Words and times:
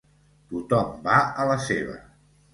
Tothom 0.53 0.95
va 1.09 1.19
a 1.45 1.47
la 1.53 1.61
seva. 1.69 2.01